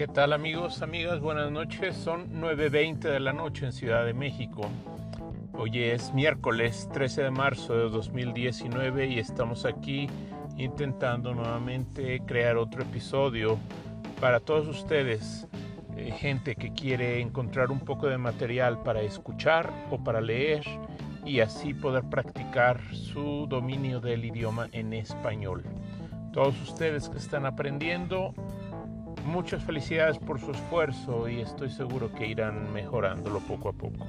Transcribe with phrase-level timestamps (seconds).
[0.00, 1.20] ¿Qué tal amigos, amigas?
[1.20, 1.94] Buenas noches.
[1.94, 4.62] Son 9.20 de la noche en Ciudad de México.
[5.52, 10.08] Hoy es miércoles 13 de marzo de 2019 y estamos aquí
[10.56, 13.58] intentando nuevamente crear otro episodio
[14.22, 15.46] para todos ustedes,
[15.98, 20.62] eh, gente que quiere encontrar un poco de material para escuchar o para leer
[21.26, 25.62] y así poder practicar su dominio del idioma en español.
[26.32, 28.34] Todos ustedes que están aprendiendo,
[29.30, 34.06] muchas felicidades por su esfuerzo y estoy seguro que irán mejorándolo poco a poco.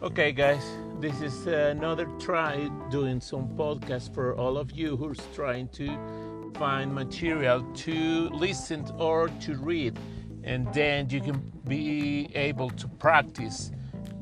[0.00, 0.64] Okay, guys,
[1.00, 6.92] this is another try doing some podcast for all of you who's trying to find
[6.92, 9.98] material to listen or to read,
[10.42, 13.70] and then you can be able to practice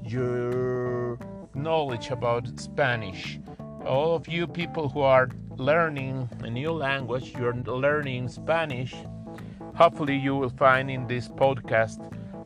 [0.05, 1.19] your
[1.55, 3.39] knowledge about Spanish.
[3.85, 8.95] All of you people who are learning a new language, you're learning Spanish,
[9.75, 12.01] hopefully you will find in this podcast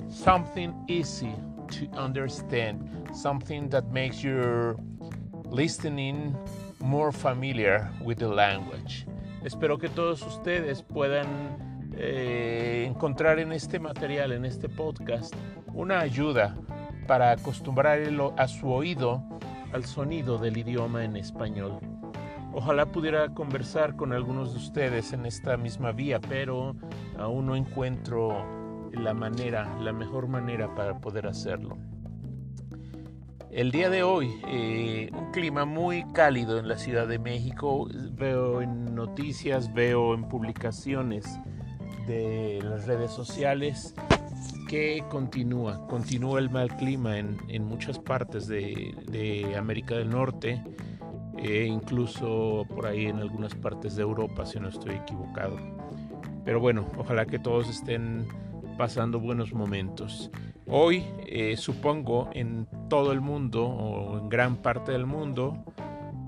[0.09, 1.35] something easy
[1.69, 4.77] to understand, something that makes your
[5.51, 6.37] listening
[6.81, 9.07] more familiar with the language.
[9.45, 11.27] Espero que todos ustedes puedan
[11.97, 15.35] eh, encontrar en este material, en este podcast,
[15.73, 16.57] una ayuda
[17.07, 18.01] para acostumbrar
[18.37, 19.23] a su oído
[19.73, 21.79] al sonido del idioma en español.
[22.59, 26.75] Ojalá pudiera conversar con algunos de ustedes en esta misma vía, pero
[27.19, 31.77] aún no encuentro la manera, la mejor manera para poder hacerlo.
[33.51, 37.89] El día de hoy, eh, un clima muy cálido en la Ciudad de México.
[38.13, 41.39] Veo en noticias, veo en publicaciones
[42.07, 43.95] de las redes sociales
[44.67, 50.65] que continúa, continúa el mal clima en, muchas partes de, América del Norte,
[51.39, 55.57] e incluso por ahí en algunas partes de Europa, si no estoy equivocado.
[56.45, 58.27] Pero bueno, ojalá que todos estén
[58.77, 60.31] pasando buenos momentos.
[60.67, 65.57] Hoy, eh, supongo, en todo el mundo o en gran parte del mundo,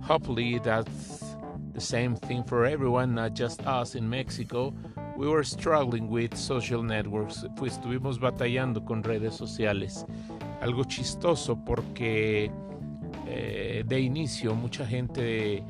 [0.09, 1.37] hopefully that's
[1.73, 4.73] the same thing for everyone, not just us in Mexico.
[5.17, 10.07] We were struggling with social networks, pues estuvimos batallando con redes sociales.
[10.61, 12.51] Algo chistoso porque
[13.31, 15.65] eh, de inicio mucha gente eh,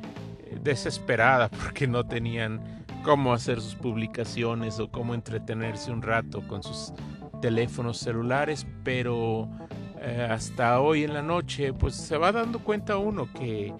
[0.62, 6.92] desesperada porque no tenían cómo hacer sus publicaciones o cómo entretenerse un rato con sus
[7.40, 9.48] teléfonos celulares, pero
[10.00, 13.74] eh, hasta hoy en la noche pues se va dando cuenta uno que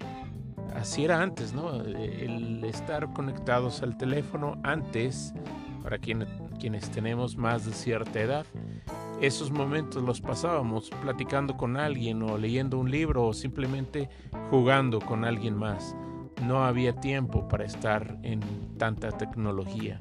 [0.75, 1.81] así era antes, ¿no?
[1.81, 5.33] El estar conectados al teléfono antes,
[5.83, 8.45] para quienes tenemos más de cierta edad,
[9.21, 14.09] esos momentos los pasábamos platicando con alguien o leyendo un libro o simplemente
[14.49, 15.95] jugando con alguien más.
[16.45, 18.39] No había tiempo para estar en
[18.77, 19.99] tanta tecnología.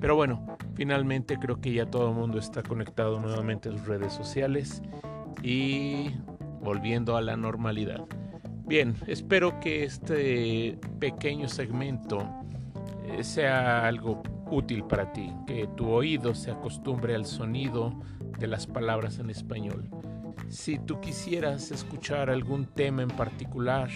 [0.00, 4.12] Pero bueno, finalmente creo que ya todo el mundo está conectado nuevamente a las redes
[4.12, 4.82] sociales
[5.42, 6.10] y
[6.62, 8.06] volviendo a la normalidad.
[8.66, 12.26] Bien, espero que este pequeño segmento
[13.06, 17.92] eh, sea algo útil para ti, que tu oído se acostumbre al sonido
[18.38, 19.88] de las palabras en español.
[20.48, 23.88] Si tú quisieras escuchar algún tema en particular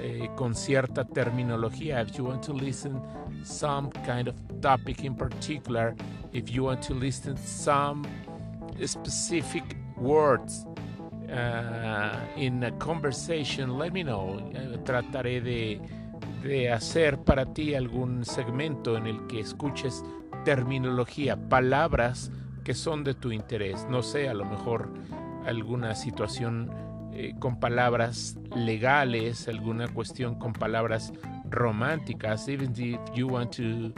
[0.00, 3.00] eh, con cierta terminología, if you want to listen
[3.44, 5.94] some kind of topic in particular,
[6.32, 8.02] if you want to listen some
[8.84, 10.66] specific words
[11.30, 14.40] uh, in a conversation, let me know.
[14.54, 15.80] Uh, trataré de,
[16.44, 20.04] de hacer para ti algún segmento en el que escuches
[20.44, 22.30] terminología, palabras
[22.64, 23.86] que son de tu interés.
[23.88, 24.92] No sé, a lo mejor
[25.46, 26.70] alguna situación
[27.12, 31.12] eh, con palabras legales, alguna cuestión con palabras
[31.50, 32.48] románticas.
[32.48, 33.92] Even if you want to,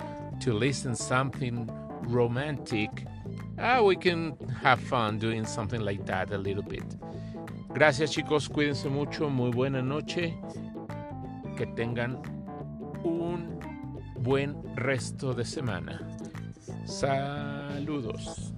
[0.45, 1.67] to listen something
[2.03, 2.91] romantic,
[3.59, 6.85] ah, we can have fun doing something like that a little bit.
[7.75, 10.35] Gracias chicos, cuídense mucho, muy buena noche,
[11.57, 12.36] que tengan
[13.07, 13.61] un
[14.19, 16.01] buen resto de semana.
[16.85, 18.56] Saludos.